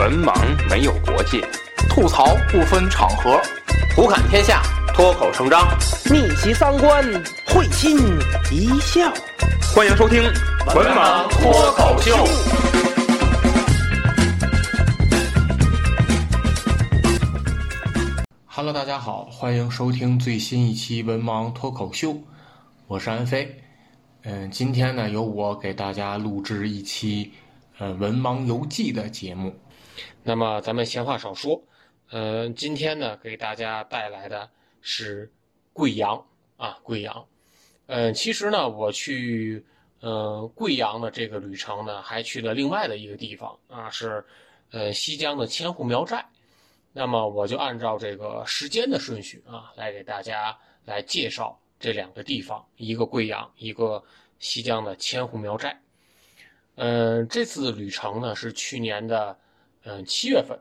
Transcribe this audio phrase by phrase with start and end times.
[0.00, 0.32] 文盲
[0.70, 1.46] 没有国界，
[1.90, 3.38] 吐槽不分场合，
[3.94, 4.62] 胡侃天下，
[4.94, 5.68] 脱口成章，
[6.06, 7.04] 逆袭三观，
[7.48, 7.98] 会心
[8.50, 9.12] 一笑。
[9.76, 10.22] 欢迎收听
[10.74, 12.16] 《文盲脱口秀》。
[18.46, 22.12] Hello，大家好，欢迎收听最新一期《文盲脱口秀》，
[22.86, 23.54] 我是安飞。
[24.22, 27.30] 嗯，今天呢，由我给大家录制一期
[27.76, 29.54] 呃《文盲游记》的节目。
[30.22, 31.62] 那么咱们闲话少说，
[32.10, 34.48] 呃，今天呢，给大家带来的
[34.80, 35.30] 是
[35.72, 36.24] 贵阳
[36.56, 37.26] 啊，贵阳。
[37.86, 39.64] 嗯，其实呢，我去
[40.00, 44.24] 呃贵阳的这个旅程呢，还去了另外的一个地方啊，是
[44.70, 46.24] 呃西江的千户苗寨。
[46.92, 54.02] 那么我就按照这个时间的顺序啊，来给大家来介绍这两个地方，一个贵阳，一个
[54.38, 55.80] 西江的千户苗寨。
[56.76, 59.38] 嗯，这次旅程呢是去年的
[59.84, 60.58] 嗯七月份，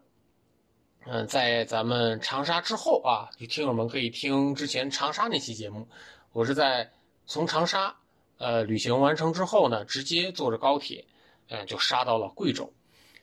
[1.05, 5.87] 嗯，在咱们长沙之后啊，就听友们可以听之前长沙那期节目，
[6.31, 6.89] 我是在
[7.25, 7.95] 从长沙
[8.37, 11.05] 呃旅行完成之后呢，直接坐着高铁，
[11.49, 12.71] 嗯，就杀到了贵州。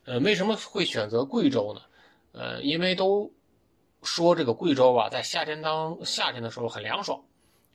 [0.04, 1.80] 呃，为什么会选择贵州呢？
[2.32, 3.32] 呃，因为都
[4.02, 7.20] 说这个贵州啊，在夏天当夏天的时候很凉爽，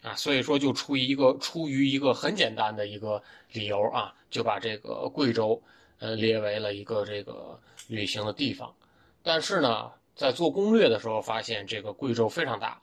[0.01, 5.61] 啊，所以说就出于一个出于一个很简单的一个理由啊，就把这个贵州
[5.99, 7.59] 呃列为了一个这个
[7.95, 8.73] 旅行的地方。
[9.21, 12.81] 但是呢，在做攻略的时候发现，这个贵州非常大，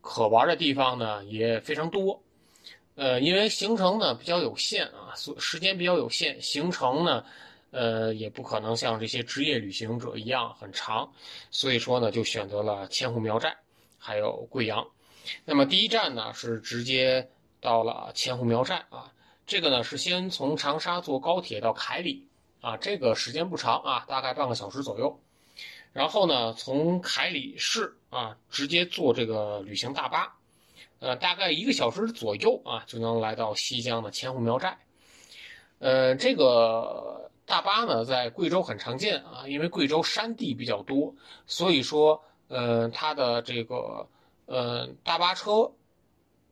[0.00, 2.22] 可玩的地方呢也非常多。
[2.94, 7.24] 呃，因为行程呢比较有限啊，所时间比较有限，行程呢。
[7.72, 11.08] 呃，也不可能像这些职业旅行者一样很长，
[11.52, 13.56] 所以说呢，就选择了千户苗寨，
[13.96, 14.84] 还有贵阳。
[15.44, 17.30] 那么第一站呢，是直接
[17.60, 19.12] 到了千户苗寨啊。
[19.46, 22.26] 这个呢是先从长沙坐高铁到凯里
[22.60, 25.20] 啊，这个时间不长啊，大概半个小时左右。
[25.92, 30.34] 然后呢，从凯里市啊，直接坐这个旅行大巴，
[30.98, 34.78] 呃，大概一个小时左右啊，就能来到西江的千户苗寨。
[35.78, 37.26] 呃，这个。
[37.46, 41.12] 大巴呢，在贵州很常见啊，因为贵州山地比较多，
[41.48, 44.06] 所以说，呃，它的这个，
[44.46, 45.72] 呃，大巴车，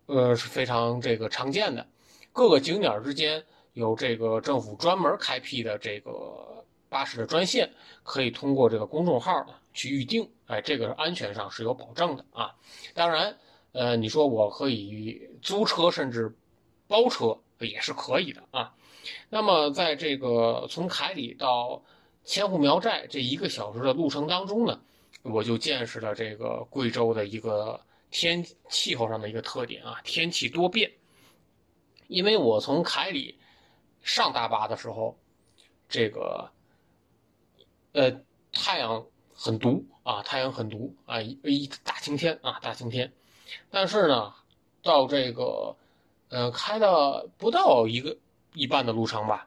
[0.06, 1.86] 呃，是非常这个常见的。
[2.32, 3.44] 各个景点之间
[3.78, 7.70] 有这个政府专门开辟的这个巴士的专线，
[8.02, 12.52] 可以通过这个公众号呢去预定，哎，这个安全上是有保证的啊。
[12.92, 13.38] 当然，
[13.70, 16.34] 呃，你说我可以租车甚至
[16.88, 18.74] 包车也是可以的啊。
[19.30, 21.80] 那么，在这个从凯里到
[22.24, 24.80] 千户苗寨这一个小时的路程当中呢，
[25.22, 30.90] 我就见识了这个贵州的一个天气候上的一个特点啊，天气多变。
[32.08, 33.37] 因为我从凯里
[34.02, 35.16] 上大巴的时候，
[35.88, 36.50] 这个
[37.92, 38.10] 呃
[38.52, 39.04] 太阳
[39.34, 43.12] 很毒啊，太阳很毒啊，一一大晴天啊，大晴天。
[43.70, 44.34] 但是呢，
[44.82, 45.76] 到这个
[46.28, 48.16] 呃开了不到一个。
[48.54, 49.46] 一半的路程吧，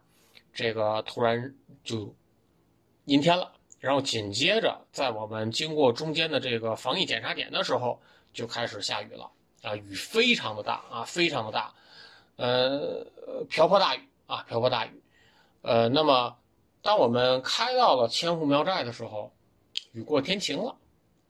[0.54, 2.16] 这个突然就
[3.06, 8.00] 阴天了，然后紧接着在我们经过中间的这个防疫检查点的时候，
[8.32, 9.30] 就开始下雨了
[9.64, 11.74] 啊，雨非常的大啊，非常的大，
[12.38, 13.06] 呃，
[13.50, 15.02] 瓢泼大雨啊，瓢泼大雨，
[15.62, 16.38] 呃，那么
[16.82, 19.32] 当我们开到了千户苗寨的时候，
[19.92, 20.78] 雨过天晴了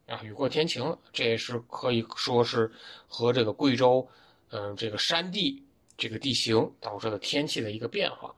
[0.07, 2.71] 啊，雨过天晴了，这也是可以说是
[3.07, 4.07] 和这个贵州，
[4.51, 5.63] 嗯，这个山地。
[5.97, 8.33] 这个地形导致的天气的一个变化，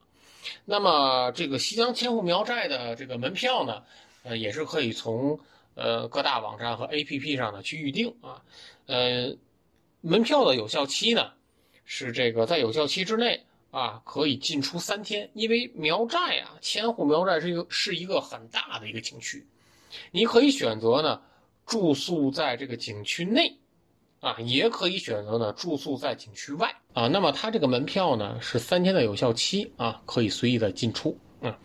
[0.65, 3.81] 那么这个西江千户苗寨的这个门票呢，
[4.23, 5.39] 呃，也是可以从
[5.75, 8.43] 呃各大网站和 APP 上呢去预定啊，
[8.87, 9.33] 呃，
[10.01, 11.31] 门票的有效期呢
[11.85, 19.45] 是这个在有效期之内啊可以进出三天，因为苗寨啊千户苗寨是一个是一个很大的一个景区，
[20.11, 21.19] 你可以选择呢
[21.65, 23.57] 住宿在这个景区内。
[24.23, 27.09] 啊，也可以选择呢住宿在景区外啊。
[27.09, 31.59] 那么它这个门票呢是三天的有效期啊，可以随意的进出啊。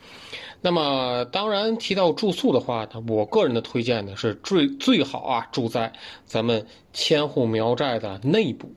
[0.61, 5.93] 那么当然提到住宿的话呢，我个人的推荐呢是最最好啊住在
[6.27, 8.75] 咱们千户苗寨的内部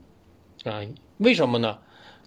[0.63, 0.81] 啊。
[1.17, 1.79] 为什么呢？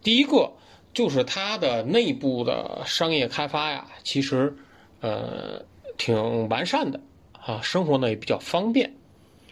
[0.02, 0.52] 第一个
[0.94, 4.56] 就是它的内部的商业开发呀，其实
[5.00, 5.62] 呃
[5.98, 6.98] 挺完善的
[7.32, 8.90] 啊，生活呢也比较方便。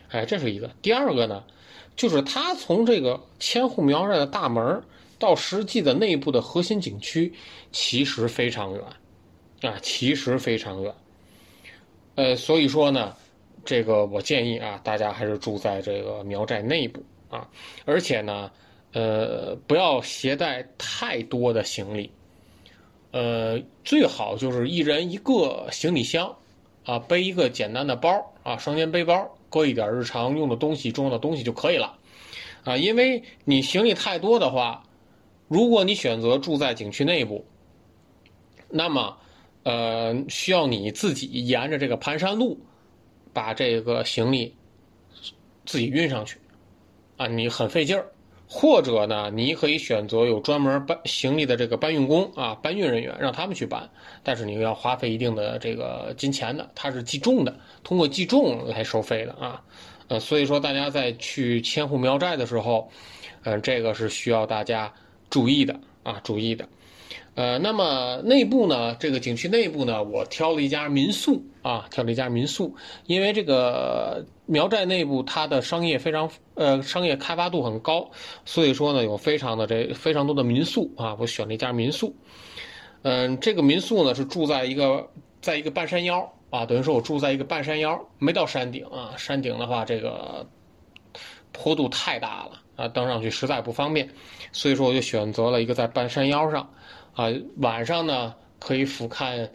[0.08, 0.70] 哎，这是一个。
[0.80, 1.44] 第二个呢。
[1.94, 4.82] 就是它从这个千户苗寨的大门
[5.18, 7.30] 到实际的内部的核心景区，
[7.70, 8.82] 其实非常远，
[9.70, 10.94] 啊，其实非常远。
[12.14, 13.14] 呃，所以说呢，
[13.62, 17.46] 这个我建议啊，大家还是住在这个苗寨内部啊，
[17.84, 18.50] 而且呢，
[18.92, 22.10] 呃，不要携带太多的行李，
[23.10, 26.36] 呃，最好就是一人一个行李箱，
[26.84, 31.96] 啊，背一个简单的包啊，双肩背包，搁一点日常用的东西、重要的东西就可以了，
[32.64, 34.82] 啊，因为你行李太多的话，
[35.48, 37.46] 如果你选择住在景区内部，
[38.68, 39.16] 那么，
[39.62, 42.60] 呃，需要你自己沿着这个盘山路，
[43.32, 44.54] 把这个行李
[45.64, 46.38] 自己运上去，
[47.16, 48.11] 啊，你很费劲儿。
[48.54, 53.88] 或者呢，你可以选择有专门搬行李的这个搬运工啊，搬运人员让他们去搬，
[54.22, 59.62] 但是你又要花费一定的这个金钱的，它是计重的，通过计重来收费的啊，
[60.08, 62.90] 呃，所以说大家在去千户苗寨的时候，
[63.44, 64.92] 嗯，这个是需要大家
[65.30, 66.68] 注意的啊，注意的。
[67.34, 72.76] 呃，那么内部呢，这个景区内部呢，我挑了一家民宿啊，挑了一家民宿，
[73.06, 78.10] 因为这个苗寨内部它的商业非常呃商业开发度很高，
[78.44, 82.14] 所以说呢有非常的这非常多的民宿啊，我选了一家民宿。
[83.00, 85.08] 嗯，这个民宿呢是住在一个
[85.40, 90.46] 在一个半山腰啊，等于说我住在一个半山腰，没到山顶啊，山顶的话这个
[91.50, 94.06] 坡度太大了啊，登上去实在不方便，
[94.52, 96.68] 所以说我就选择了一个在半山腰上。
[97.14, 99.48] 啊，晚上呢可以俯瞰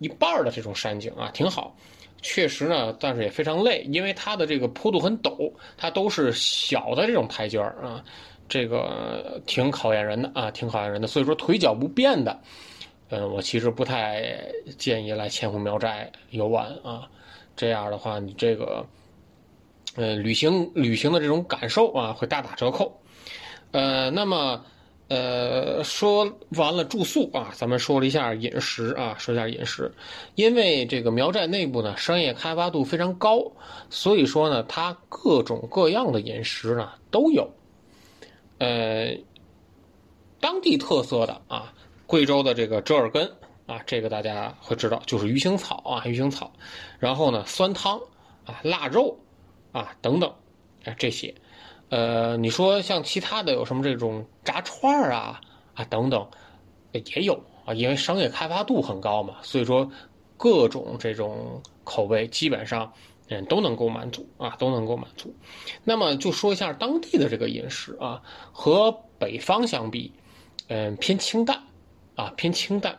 [0.00, 1.76] 一半的这种山景啊，挺好。
[2.28, 8.02] 确实呢，但是也非常累，因为它的这个坡度很陡，它都是小的这种台阶儿啊，
[8.48, 11.06] 这个挺考验人的啊，挺考验人的。
[11.06, 12.36] 所以说腿脚不便的，
[13.10, 14.36] 嗯，我其实不太
[14.76, 17.08] 建议来千户苗寨游玩啊。
[17.54, 18.84] 这样的话，你这个，
[19.94, 23.00] 呃，旅行旅行的这种感受啊，会大打折扣。
[23.70, 24.64] 呃，那么。
[25.08, 29.92] 呃，说完了住宿啊，咱们说了一下饮食啊，说一下饮食，
[30.34, 33.52] 因为这个苗寨内部呢，商业开发度非常高，
[33.88, 37.48] 所以说呢，它各种各样的饮食呢都有。
[38.58, 39.16] 呃，
[40.40, 41.72] 当地特色的啊，
[42.06, 43.30] 贵州的这个折耳根
[43.66, 46.52] 啊，这个大家会知道，就是鱼腥草啊，鱼腥草，
[46.98, 47.96] 然后呢，酸汤
[48.44, 49.16] 啊，腊肉
[49.70, 50.28] 啊等等，
[50.84, 51.32] 啊这些。
[51.88, 55.40] 呃，你说像其他的有什么这种炸串儿啊
[55.74, 56.28] 啊等等，
[56.92, 59.88] 也有啊，因为商业开发度很高嘛，所以说
[60.36, 62.92] 各种这种口味基本上
[63.28, 65.32] 嗯都能够满足啊，都能够满足。
[65.84, 68.20] 那么就说一下当地的这个饮食啊，
[68.52, 70.12] 和北方相比，
[70.66, 71.62] 嗯偏清淡
[72.16, 72.98] 啊偏清淡，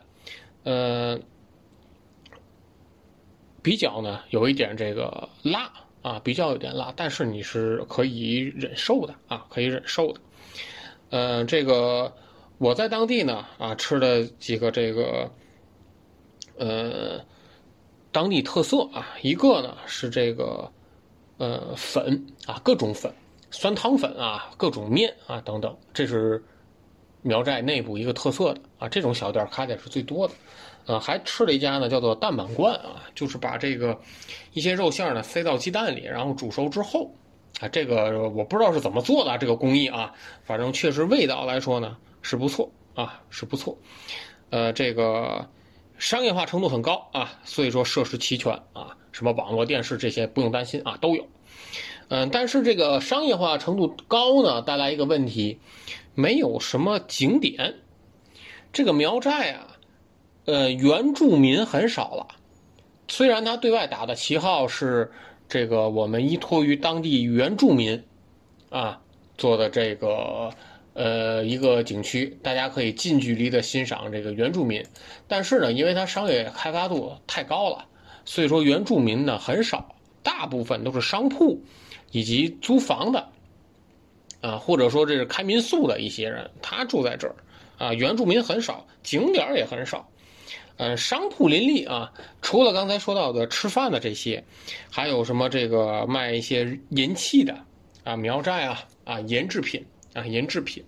[0.64, 1.20] 呃
[3.62, 5.74] 比较呢有一点这个辣。
[6.08, 10.22] 啊，比较有点辣，但是你是可以忍受的啊，可以忍受的。
[11.10, 12.14] 嗯，这个
[12.60, 15.30] 我在当地呢啊吃了几个这个
[16.58, 17.20] 呃
[18.14, 20.72] 当地特色啊，一个呢是这个
[21.40, 23.14] 呃粉啊，各种粉，
[23.52, 26.42] 酸汤粉啊，各种面啊等等，这是
[27.28, 30.34] 苗寨内部一个特色的啊，这种小店开的是最多的。
[30.86, 34.00] 呃，还吃了一家呢，叫做蛋满罐啊，就是把这个
[34.54, 37.14] 一些肉馅呢塞到鸡蛋里，然后煮熟之后，
[37.60, 40.14] 啊，这个我不知道是怎么做的这个工艺啊，
[40.46, 43.78] 反正确实味道来说呢是不错啊，是不错。
[44.50, 45.46] 呃，这个
[45.98, 51.28] 商业化程度很高啊，所以说设施齐全啊，什么网络电视这些不用担心啊，都有。
[52.10, 55.60] 嗯，但是这个商业化程度高呢，带来一个问题，
[56.16, 57.76] 没有什么景点。
[58.72, 59.74] 这个苗寨啊。
[60.50, 62.26] 呃，原住民很少了，
[63.10, 65.12] 虽然他对外打的旗号是
[65.50, 68.02] 这个我们依托于当地原住民，
[68.70, 69.02] 啊
[69.38, 70.50] 做的这个
[70.94, 74.82] 呃一个景区，大家可以近距离的欣赏这个原住民，
[75.28, 77.84] 但是呢，因为它商业开发度太高了，
[78.24, 81.62] 所以说原住民呢很少，大部分都是商铺
[82.12, 83.30] 以及租房的，
[84.42, 87.36] 啊或者说这是开民宿的一些人，他住在这儿，
[87.78, 90.08] 啊原住民很少，景点也很少。
[90.80, 94.44] 嗯，商铺林立啊，除了刚才说到的吃饭的这些，
[94.92, 97.58] 还有什么这个卖一些银器的
[98.04, 99.84] 啊，苗寨啊啊银制品
[100.14, 100.86] 啊银制品，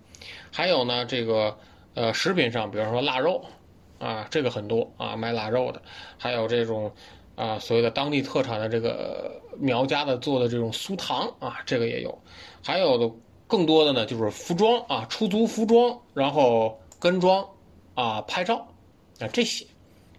[0.52, 1.58] 还有呢这个
[1.94, 3.44] 呃食品上，比方说腊肉
[3.98, 5.82] 啊，这个很多啊卖腊肉的，
[6.16, 6.92] 还有这种
[7.40, 12.18] 啊所谓的当地特产的这个苗家的做的这种酥糖啊，这个也有，
[12.62, 13.10] 还有的
[13.46, 17.48] 更多的呢就是服装啊，出租服装，然后跟妆
[17.94, 18.66] 啊拍照
[19.18, 19.66] 啊这些。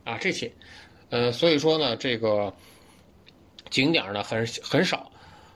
[0.03, 0.51] 啊，这些，
[1.11, 2.51] 呃，所以说呢，这个
[3.69, 5.11] 景点呢很很少，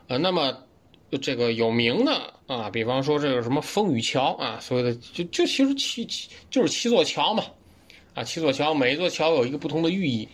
[0.08, 0.56] 呃，那么
[1.20, 7.44] 这个有名的啊，比方说这个什么风雨桥啊，所谓的就就其实七七就是七座桥嘛，
[8.14, 10.30] 啊，七座桥，每一座桥有一个不同的寓意，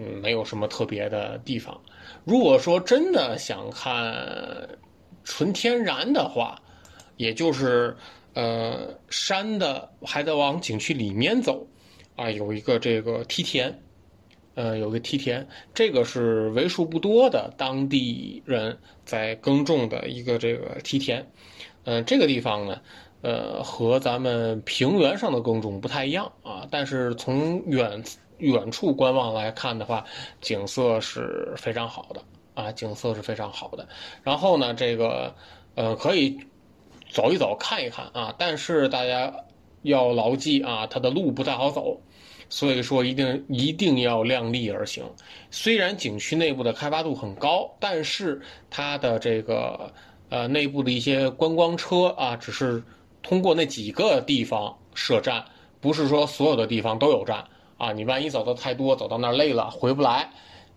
[0.00, 1.78] 嗯，没有什么特别的地方。
[2.24, 4.68] 如果说真的想看
[5.24, 6.56] 纯天然的话，
[7.16, 7.96] 也就是
[8.34, 11.66] 呃山的还得往景区里面走。
[12.14, 13.76] 啊，有一个这个梯田，
[14.54, 21.24] 呃，有个梯田，这个是为数不多的当地人在耕种的一个这个梯田。
[21.84, 22.80] 嗯，这个地方呢，
[23.22, 26.66] 呃，和咱们平原上的耕种不太一样啊。
[26.70, 28.02] 但是从远
[28.38, 30.04] 远处观望来看的话，
[30.40, 32.22] 景色是非常好的
[32.54, 33.86] 啊，景色是非常好的。
[34.22, 35.34] 然后呢，这个
[35.74, 36.38] 呃，可以
[37.10, 39.32] 走一走看一看啊，但是大家
[39.82, 42.00] 要牢记啊，它的路不太好走。
[42.50, 45.04] 所以说，一定一定要量力而行。
[45.50, 48.40] 虽然景区内部的开发度很高，但是
[48.70, 49.92] 它的这个
[50.30, 52.82] 呃内部的一些观光车啊，只是
[53.22, 55.44] 通过那几个地方设站，
[55.78, 57.44] 不是说所有的地方都有站
[57.78, 57.92] 啊。
[57.92, 60.28] 你万一走的太多，走到那儿累了回不来，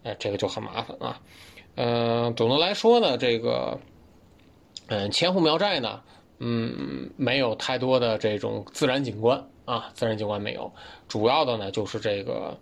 [0.04, 1.20] 哎，这个就很麻烦啊。
[1.76, 3.78] 嗯，总的来说呢，这个
[4.88, 6.02] 嗯千户苗寨呢，
[6.40, 9.44] 嗯，没有太多的这种自然景观。
[9.64, 10.70] 啊，自然景观没有，
[11.08, 12.58] 主要的呢就是这个，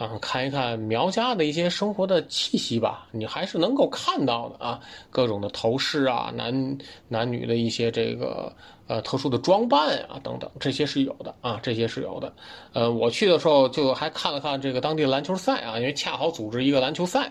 [0.00, 4.80] 啊，看一看苗家的一些生活的气息吧，你还是能够看到的啊，
[5.10, 8.50] 各种的头饰啊，男男女的一些这个
[8.86, 12.32] 呃特殊的装扮啊等等，这些是有的啊，这些是有的。
[12.72, 17.30] 呃，我去的时候就还看了看这个当地篮球赛啊，因为恰好组织一个篮球赛，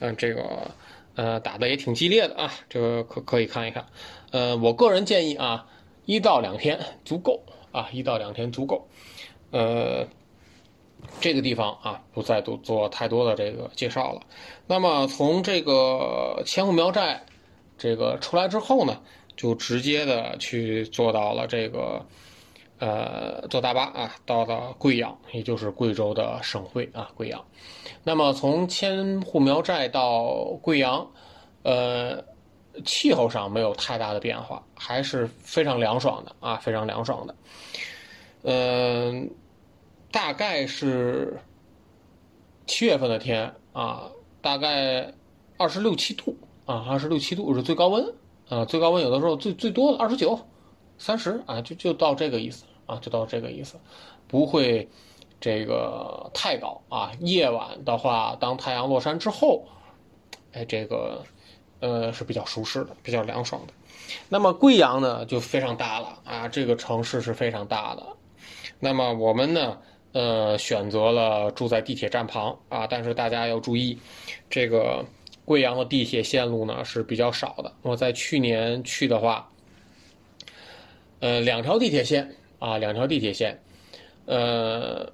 [0.00, 0.70] 嗯，这个
[1.14, 3.86] 呃打的也挺激烈的啊，这个可可以看一看。
[4.30, 5.64] 呃，我个人建议啊，
[6.04, 7.40] 一到两天足够。
[7.72, 8.86] 啊，一到两天足够。
[9.50, 10.06] 呃，
[11.20, 14.20] 这个地方啊，不再多做太多的这个介绍了。
[14.66, 17.24] 那么从这个千户苗寨
[17.76, 19.00] 这个出来之后呢，
[19.36, 22.04] 就直接的去坐到了这个
[22.78, 27.44] 呃坐大巴啊，到了贵阳，也就是贵州的省会啊贵阳。
[28.02, 31.06] 那么从千户苗寨到贵阳，
[31.62, 32.22] 呃，
[32.84, 37.34] 气候上没有太大的变化，还是非常凉爽的啊，非常凉爽的。
[38.42, 39.30] 嗯，
[40.14, 41.40] 大概是
[42.68, 44.08] 七月份的天啊，
[44.40, 45.12] 大概
[45.58, 48.14] 二十六七度啊，二十六七度是最高温
[48.48, 50.38] 啊，最高温有的时候最最多的二十九、
[50.98, 53.76] 三十啊，就就到这个意思啊，就到这个意思，
[54.28, 54.88] 不会
[55.40, 57.10] 这个太高啊。
[57.18, 59.66] 夜晚的话，当太阳落山之后，
[60.52, 61.24] 哎，这个
[61.80, 63.72] 呃是比较舒适的，比较凉爽的。
[64.28, 68.06] 那么贵阳呢，就非常大了啊，这个城市是非常大的。
[68.78, 69.78] 那么我们呢，
[70.14, 73.98] 呃，选择了住在地铁站旁啊，但是大家要注意，
[74.48, 75.04] 这个
[75.44, 77.72] 贵阳的地铁线路呢是比较少的。
[77.82, 79.50] 我在去年去的话，
[81.18, 83.60] 呃，两条地铁线啊，两条地铁线，
[84.26, 85.12] 呃，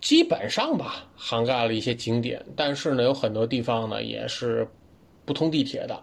[0.00, 4.66] 基本上吧涵盖了一些景点，但是呢，有很多地方呢也是
[5.26, 6.02] 不通地铁的。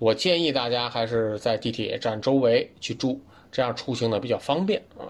[0.00, 3.20] 我建议大家还是在地铁站周围去住。
[3.52, 5.06] 这样出行呢比较方便啊。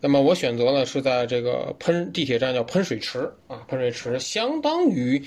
[0.00, 5.22] 那么我选择呢是在这个喷地铁站叫喷水池啊，喷水池相当于，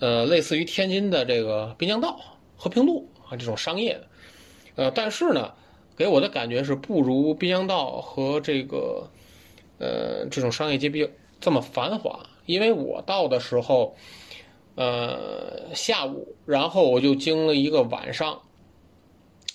[0.00, 2.20] 呃，类似于天津的这个滨江道、
[2.56, 4.06] 和平路啊这种商业的，
[4.74, 5.50] 呃，但是呢，
[5.96, 9.08] 给我的感觉是不如滨江道和这个，
[9.78, 11.08] 呃，这种商业街比较
[11.40, 12.20] 这么繁华。
[12.46, 13.94] 因为我到的时候，
[14.74, 18.40] 呃，下午，然后我就经了一个晚上。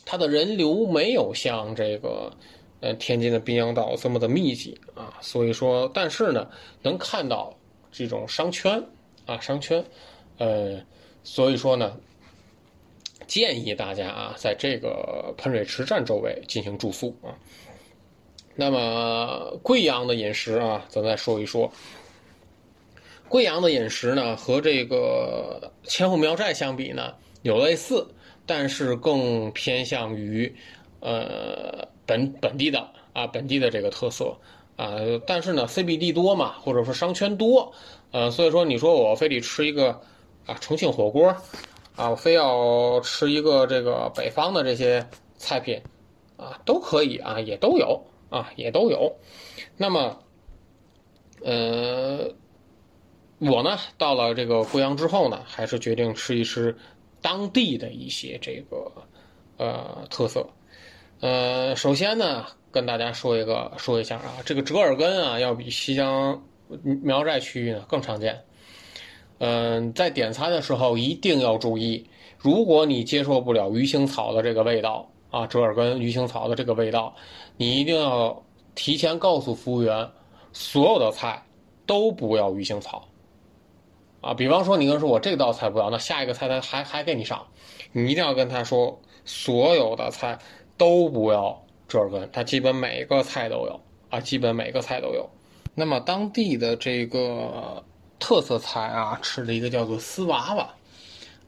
[0.06, 2.32] 它的人流没有像这个，
[2.80, 6.48] 呃，天津的滨江道这么的密集啊，所以说，但是呢，
[6.84, 7.58] 能看到
[7.92, 8.84] 这种商圈
[9.26, 9.84] 啊，商圈，
[10.38, 10.80] 呃，
[11.24, 11.98] 所以说呢，
[13.26, 17.34] 建议大家啊，在这个喷水池站周围进行住宿啊。
[18.56, 21.72] 那么贵阳的饮食啊，咱再说一说，
[23.28, 28.08] 贵阳的饮食呢，和这个千户苗寨相比呢，有类似。
[28.46, 30.56] 但是更偏向于，
[31.00, 34.36] 呃，本本地的啊，本地的这个特色
[34.75, 34.96] 啊。
[35.25, 37.74] 但是呢，CBD 多嘛，或者说商圈多，
[38.12, 40.00] 呃，所以说你说我非得吃一个
[40.46, 41.36] 啊重庆火锅，
[41.96, 45.82] 啊，我非要吃一个这个北方的这些菜品，
[46.38, 48.00] 啊，都可以啊，也都有
[48.30, 49.16] 啊，也都有。
[49.75, 50.20] 那么，
[51.42, 52.32] 呃，
[53.40, 56.75] 我呢到了这个贵阳之后呢，还是决定吃一吃。
[57.25, 58.91] 当地的一些这个
[59.58, 60.48] 呃特色，
[61.22, 66.39] 呃，首先呢，跟大家说一个说一下啊，这个折耳根啊，要比西江
[67.01, 68.39] 苗寨区域呢更常见。
[69.39, 77.15] 嗯，在点餐的时候一定要注意，如果你接受不了鱼腥草的这个味道啊，折耳根鱼腥草的这个味道，
[77.58, 78.39] 你一定要
[78.75, 80.08] 提前告诉服务员，
[80.53, 81.44] 所有的菜
[81.88, 83.03] 都不要鱼腥草。
[84.25, 87.46] 啊，比方说你跟说我这道菜不要，那下一个菜他还还给你上，
[87.91, 90.39] 你一定要跟他说所有的菜
[90.77, 93.79] 都不要折耳根，他基本每个菜都有
[94.10, 95.29] 啊，基本每个菜都有。
[95.75, 97.84] 那么当地的这个
[98.17, 100.74] 特色菜啊，吃了一个叫做丝娃娃，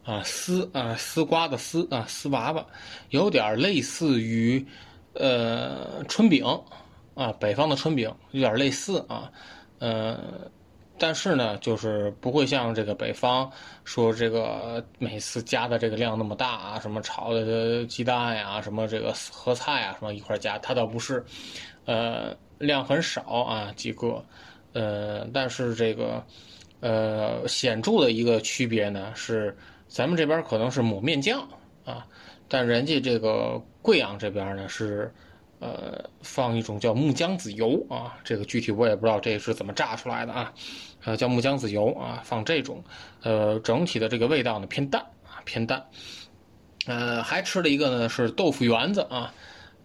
[0.06, 2.64] 啊丝啊丝瓜的丝啊丝娃娃，
[3.10, 4.64] 有点类似于
[5.14, 6.46] 呃春饼
[7.16, 9.32] 啊，北方的春饼有点类似啊，
[9.80, 10.52] 呃。
[11.00, 13.52] 但是呢，就是不会像这个北方
[13.84, 21.24] 说这个每次加的这个量那么大啊，什么炒的鸡蛋呀，什么这个合菜啊，什么一块加，它倒不是，
[21.86, 24.24] 呃，量很少啊，几个，
[24.74, 26.24] 呃，但是这个，
[26.80, 29.56] 呃，显著的一个区别呢是，
[29.88, 31.48] 咱们这边可能是抹面酱
[31.86, 32.06] 啊，
[32.48, 35.14] 但人家这个贵阳这边呢是。
[35.60, 40.54] 呃，放一种叫木姜子油啊，这个具体我也不知道这是怎么榨出来的啊，
[41.04, 42.84] 呃，叫木姜子油啊，放这种，
[43.22, 45.86] 呃，整体的这个味道呢偏淡啊，偏淡。
[46.86, 49.34] 呃，还吃了一个呢是豆腐圆子啊，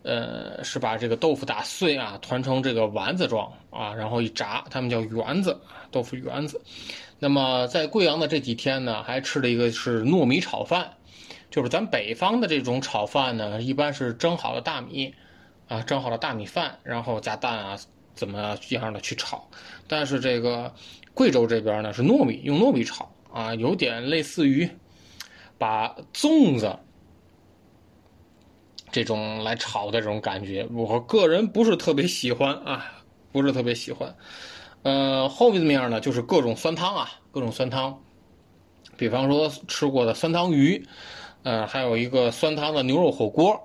[0.03, 6.61] 呃，是把这个豆腐打碎啊，团成这个丸子状啊，然后一炸，他们叫圆子，豆腐圆子。
[7.19, 10.93] 那么在贵阳的这几天呢，还吃了一个是糯米炒饭，
[11.51, 15.15] 就是咱北方的这种炒饭呢，一般是蒸好的大米。
[15.69, 17.79] 啊，蒸好的大米饭，然后加蛋啊，
[18.15, 19.49] 怎么样的去炒？
[19.89, 20.73] 但是这个
[21.15, 24.69] 贵州这边呢是糯米，用糯米炒啊，有点类似于
[25.59, 26.79] 把粽子
[28.91, 30.67] 这种来炒的这种感觉。
[30.73, 32.85] 我个人不是特别喜欢啊，
[33.33, 34.15] 不是特别喜欢。
[34.83, 38.03] 呃，后面面呢就是各种酸汤啊，各种酸汤，
[38.97, 40.85] 比方说吃过的酸汤鱼，
[41.43, 43.63] 呃，还有一个酸汤的牛肉火锅。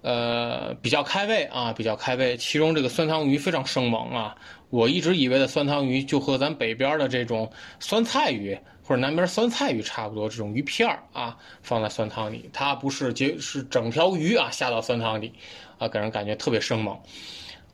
[0.00, 2.36] 呃，比较开胃啊，比较开胃。
[2.36, 4.36] 其中这个酸汤鱼非常生猛啊！
[4.70, 7.50] 我一直以为的酸汤鱼就和咱北边的这种
[7.80, 15.32] 酸菜鱼或者南边酸菜鱼差不多，这种鱼片儿啊，放在酸汤里，它不是，就是整条鱼啊下到酸汤里，
[15.78, 16.96] 啊，给人感觉特别生猛。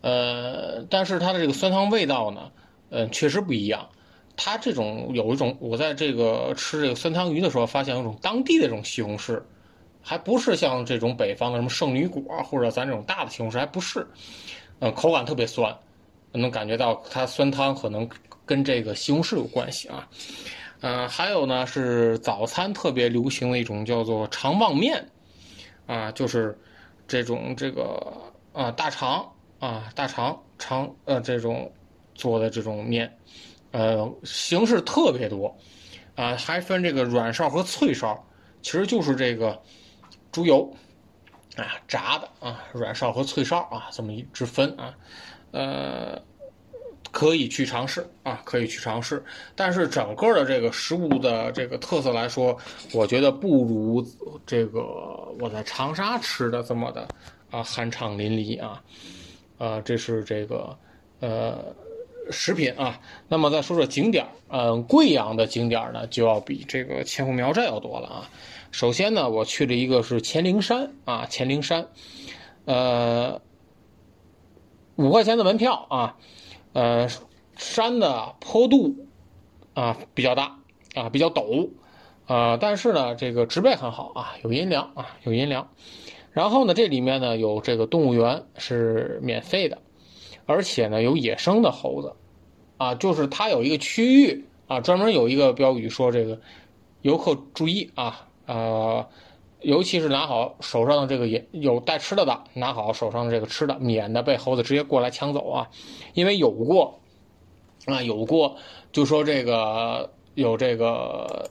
[0.01, 2.51] 呃，但是它的这个酸汤味道呢，
[2.91, 3.87] 嗯，确实不一样。
[4.37, 9.41] 它这种有一种，我在这个吃这个酸汤鱼的时候，发现有种当地的这种西红柿。
[10.07, 14.07] 还不是像这种北方的什么圣女果，或者咱这种大的西红柿，还不是，
[14.81, 15.75] 嗯，口感特别酸，
[16.31, 18.07] 能感觉到它酸汤可能
[18.45, 20.07] 跟这个西红柿有关系啊。
[20.83, 25.09] 嗯，还有呢是早餐特别流行的一种叫做肠旺面，
[25.87, 26.57] 啊，就是
[27.09, 28.13] 这种这个
[28.53, 29.27] 啊大肠
[29.59, 31.73] 啊大肠肠呃这种
[32.15, 33.11] 做的这种面，
[33.71, 35.57] 呃形式特别多，
[36.15, 38.23] 啊还分这个软哨和脆哨，
[38.61, 39.59] 其实就是这个。
[40.35, 40.69] 猪油，
[41.55, 44.93] 啊，炸的啊，软哨和脆哨啊，这么一之分啊，
[45.53, 46.21] 呃，
[47.13, 49.25] 可以去尝试啊，可以去尝试。
[49.55, 52.59] 但是整个的这个食物的这个特色来说，
[52.93, 54.05] 我觉得不如
[54.45, 54.81] 这个
[55.39, 57.07] 我在长沙吃的这么的
[57.53, 58.83] 啊酣畅淋漓啊，
[59.57, 60.77] 啊，这是这个
[61.21, 61.73] 呃
[62.31, 63.01] 食品啊。
[63.29, 68.31] 那么再说说景点嗯，贵阳的景点呢，就要比这个千户苗寨要多了啊。
[68.71, 71.89] 首先呢，我去了一个是乾陵山啊，乾陵山，
[72.65, 73.41] 呃，
[74.97, 76.17] 五块钱的门票啊，
[76.73, 77.09] 呃，
[77.57, 79.07] 山的坡度
[79.75, 80.59] 啊比较大
[80.95, 81.71] 啊，比较陡
[82.27, 85.69] 啊，但是呢，这个植被很好啊，有阴凉啊，有阴凉。
[86.33, 89.79] 然后呢，这里面呢有这个动物园是免费的，
[90.47, 92.15] 而且呢有野生的猴子
[92.77, 96.41] 啊，就是它有一个区域啊，专门有一个标语说这个
[97.03, 98.29] 游客注意啊。
[98.47, 99.09] 呃，
[99.61, 105.71] 尤其是拿好手上的这个也有带吃的的，拿好手上的这个吃的，免得被猴子直接过来抢走啊！
[106.13, 107.01] 因为有过
[107.87, 108.57] 啊，有过，
[108.93, 111.51] 就说这个有这个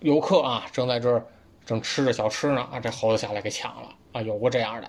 [0.00, 1.26] 游客啊，正在这儿
[1.66, 4.88] 正吃着小吃呢啊，这猴子下来给抢了啊，有过这样的。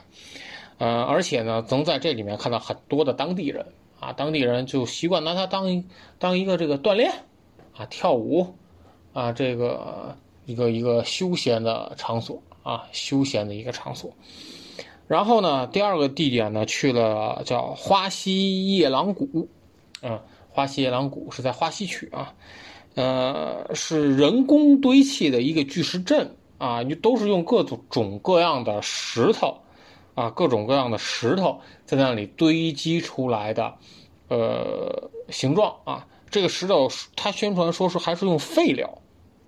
[0.77, 3.65] 呃，而且呢，能在这里面看到很多的当地人
[3.99, 5.83] 啊，当地人就习惯拿它当
[6.19, 7.11] 当一个这个锻炼
[7.75, 8.55] 啊，跳舞
[9.13, 10.15] 啊，这个。
[10.47, 14.13] 一个一个休闲的场所啊，休闲的一个场所。
[15.07, 19.49] 然后呢，第二个地点呢，去了叫花溪夜郎谷，
[20.03, 22.35] 啊，花溪夜郎谷是在花溪区啊，
[22.93, 29.57] 呃，是人工堆砌的一个巨石阵啊，你都是用各种各样的石头
[30.15, 33.75] 啊，各种各样的石头在那里堆积出来的，
[34.30, 39.01] 呃，形状啊，这个石头它宣传说是还是用废料。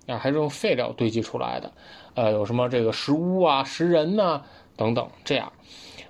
[0.06, 1.70] 啊，还是用废料堆积出来的，
[2.14, 4.42] 呃，有什么这个石屋啊、石人呐
[4.74, 5.52] 等等，这样，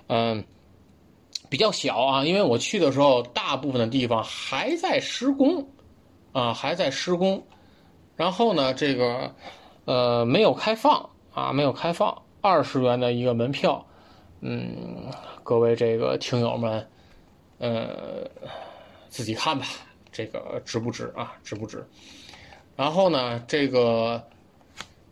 [0.07, 0.41] 嗯，
[1.49, 5.67] 比较小啊，因为我去的时候，大部分的地方还在施工，
[6.31, 7.43] 啊，还在施工，
[8.15, 9.35] 然后呢，这个，
[9.83, 13.85] 呃，没有开放啊，没有开放，二十元的一个门票，
[14.41, 15.11] 嗯，
[15.43, 16.87] 各位这个听友们，
[17.57, 18.29] 呃，
[19.09, 19.65] 自己看吧，
[20.11, 21.33] 这个值不值啊？
[21.43, 21.85] 值不值？
[22.75, 24.23] 然后呢，这个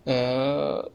[0.06, 0.90] 呃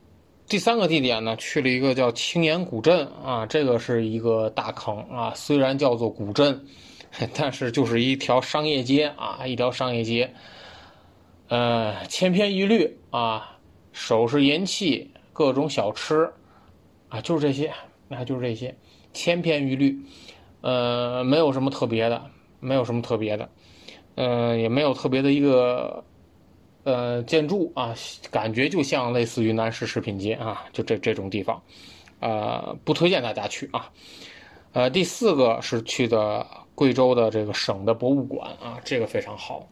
[0.46, 6.66] 第三个地点呢，去了一个叫青岩古镇啊，这个是一个大坑啊，虽然叫做古镇，
[7.34, 10.32] 但是就是一条商业街啊，一条商业街，
[11.48, 13.58] 呃，千篇一律啊，
[13.92, 15.10] 首饰银器。
[15.34, 16.30] 各种小吃，
[17.08, 17.72] 啊，就是这些，
[18.12, 18.74] 那就是这些，
[19.14, 19.98] 千篇一律，
[20.60, 22.22] 呃，没有什么特别的，
[22.60, 23.48] 没有什么特别的，
[24.16, 26.04] 呃，也没有特别的一个，
[26.84, 27.94] 呃，建筑啊，
[28.30, 31.62] 感觉就像类似于南市食品街啊，就这这种地方，
[32.20, 33.90] 呃，不推荐大家去啊。
[34.74, 39.66] 呃，第四个是去的贵州的这个省的博物馆啊，这个非常好，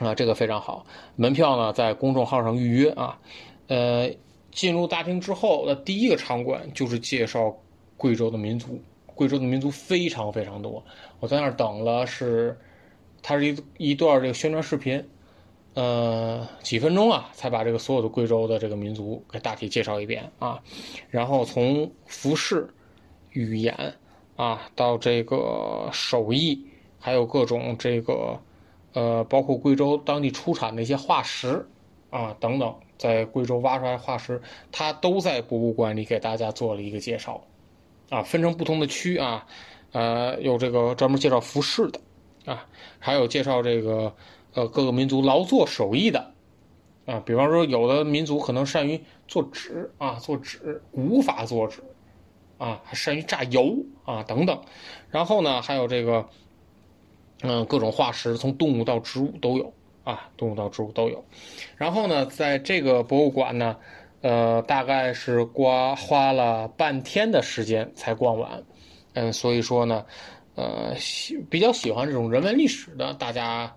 [0.00, 3.18] 啊，这个非常好，门票呢在公众号上预约啊。
[3.66, 4.10] 呃，
[4.54, 7.54] 进入大厅之后的第一个场馆就是介绍
[7.98, 8.80] 贵州的民族。
[9.16, 10.82] 贵州的民族非常非常多，
[11.20, 12.58] 我在那儿等了是，
[13.22, 15.08] 它是一一段这个宣传视频，
[15.74, 20.60] 呃，几分钟啊，才把这个所有的贵州的这个民族给大体介绍一遍啊。
[21.10, 22.68] 然后从服饰、
[23.30, 23.94] 语言
[24.34, 26.66] 啊，到这个手艺，
[26.98, 28.40] 还有各种这个，
[28.94, 31.64] 呃，包括贵州当地出产的一些化石
[32.10, 32.74] 啊等等。
[32.96, 37.42] 在贵州挖出来化石，它都在博物馆里给大家做了一个介绍，
[38.08, 39.46] 啊，分成不同的区啊，
[39.92, 42.00] 呃，有这个专门介绍服饰的，
[42.44, 42.66] 啊，
[42.98, 44.14] 还有介绍这个
[44.54, 46.32] 呃各个民族劳作手艺的，
[47.06, 51.82] 啊，比方说有的民族可能善于做纸啊，做纸古法做纸，
[52.58, 54.60] 啊，还善于榨油啊等等，
[55.10, 56.28] 然后呢，还有这个
[57.42, 59.72] 嗯各种化石，从动物到植物都有。
[60.04, 61.24] 啊，动物到植物都有，
[61.78, 63.74] 然后呢，在这个博物馆呢，
[64.20, 68.62] 呃，大概是刮花了半天的时间才逛完，
[69.14, 70.04] 嗯，所以说呢，
[70.56, 73.74] 呃，喜比较喜欢这种人文历史的，大家，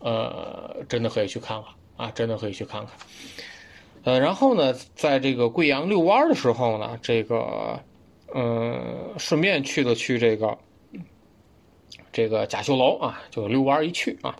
[0.00, 2.94] 呃，真的可以去看看啊，真的可以去看看，
[4.04, 7.80] 呃，然后呢，在这个贵阳遛弯的时候呢，这个，
[8.34, 10.58] 嗯，顺便去了去这个，
[12.12, 14.36] 这个甲秀楼啊，就遛弯一去啊。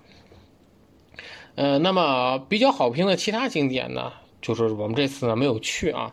[1.56, 4.12] 呃，那么比较好评的其他景点呢，
[4.42, 6.12] 就是我们这次呢没有去啊。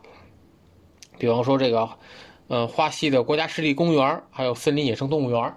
[1.18, 1.90] 比方说这个，
[2.48, 5.54] 呃，花溪的国家湿地公园，还有森林野生动物园，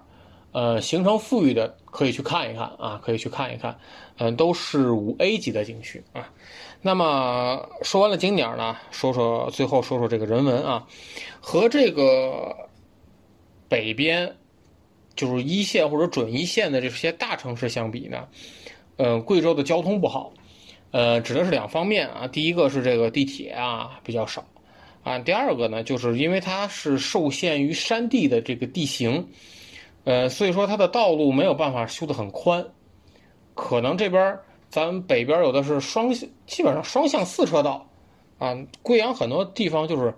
[0.52, 3.78] 呃，行程富裕的可以去看一看啊，可以去看一看，
[4.18, 6.30] 嗯，都是五 A 级的景区啊。
[6.80, 10.86] 那么说完了景点呢，说说最后说说这个人文啊，
[11.40, 12.54] 和这个
[13.68, 14.36] 北边
[15.16, 18.28] 就是一线或者准一线的这些大城市相比呢。
[18.96, 20.32] 嗯，贵州的交通不好，
[20.92, 22.28] 呃，指的是两方面啊。
[22.28, 24.44] 第一个是这个地铁啊比较少，
[25.02, 29.26] 啊，第二个呢，就是因为它是受限于山地的这个地形，
[30.04, 32.64] 呃，所以说它的道路没有办法修得很宽，
[33.54, 36.12] 可能这边咱北边有的是双，
[36.46, 37.88] 基本上双向四车道，
[38.38, 40.14] 啊，贵阳很多地方就是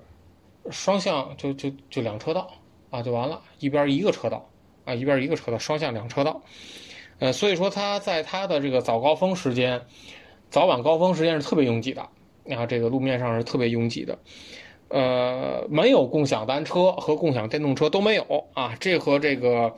[0.71, 2.51] 双向就就就两车道
[2.91, 4.47] 啊就完了，一边一个车道
[4.85, 6.43] 啊，一边一个车道，双向两车道。
[7.19, 9.81] 呃，所以说它在它的这个早高峰时间、
[10.51, 12.07] 早晚高峰时间是特别拥挤的，
[12.45, 14.19] 然后这个路面上是特别拥挤的，
[14.89, 19.75] 呃，没有共享单车和共享电动车都没有啊，这和这个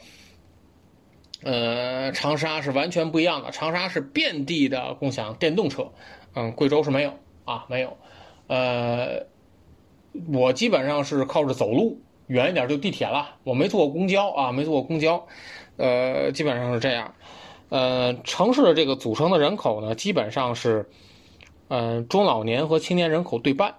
[1.45, 5.93] 呃长沙是完全不一样的，长沙是遍地的共享电动车，
[6.35, 7.13] 嗯，贵州是没有
[7.45, 7.97] 啊，没有，
[8.49, 9.27] 呃，
[10.33, 15.25] 我基本上是靠着走路，远一点就地铁了，我没坐过公交啊，没坐过公交。
[15.77, 17.15] 呃，基本上是这样。
[17.69, 20.89] 呃，城市的这个组成的人口呢，基本上是，
[21.69, 23.75] 嗯，中老年和青年人口对半。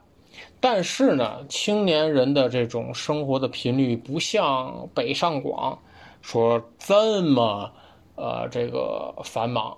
[0.61, 5.77] 但是呢，青年人的这种生活的频率不像北上广
[6.21, 7.71] 说这么
[8.15, 9.77] 呃这个繁忙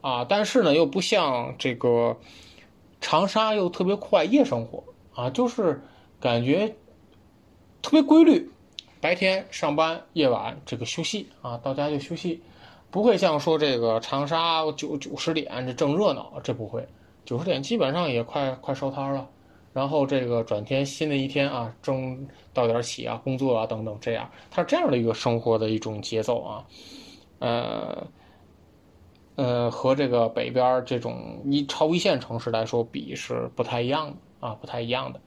[0.00, 2.18] 啊，但是呢又不像这个
[3.00, 4.82] 长沙又特别快夜生活
[5.14, 5.80] 啊，就是
[6.20, 6.74] 感觉
[7.82, 8.50] 特别规律。
[9.00, 12.42] 白天上班，夜晚这个休息啊，到家就休息，
[12.94, 16.86] 不会像说这个长沙九九十点这正热闹，这不会，
[17.24, 19.28] 九十点基本上也快快收摊了，
[19.72, 26.64] 然后这个转天新的一天啊，正到点起啊，工作啊等等这样，它是这样的一个生活的一种节奏啊，
[27.40, 28.06] 呃，
[29.34, 35.20] 呃，和这个北边这种一超一线城市来说比是不太一样的啊，不太一样的。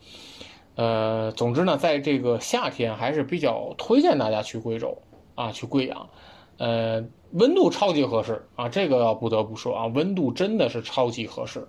[0.75, 4.97] 呃，总之呢，在这个夏天还是比较推荐大家去贵州
[5.35, 6.09] 啊，去贵阳，
[6.57, 11.67] 呃，温度超级合适啊，这个要不得不说啊，温度真的是超级合适。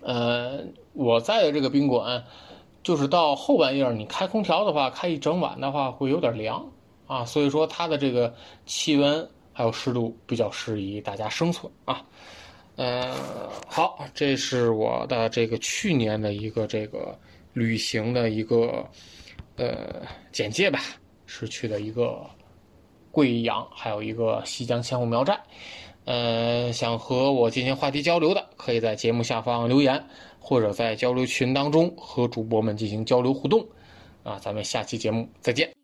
[0.00, 2.24] 呃，我在的这个宾馆，
[2.82, 6.70] 就是到后半夜你开空调的话，开一整晚的话会有点凉
[7.06, 8.34] 啊，所以说它的这个
[8.66, 12.02] 气温还有湿度比较适宜大家生存啊。
[12.76, 13.14] 呃，
[13.68, 17.16] 好，这是我的这个去年的一个这个
[17.52, 18.84] 旅行的一个
[19.56, 20.80] 呃简介吧，
[21.24, 22.20] 是去的一个
[23.14, 25.38] 贵阳，还有一个西江千户苗寨。
[26.04, 30.04] 呃，想和我进行话题交流的，可以在节目下方留言，
[30.40, 33.64] 或者在交流群当中和主播们进行交流互动。
[34.24, 35.83] 啊，咱们下期节目再见。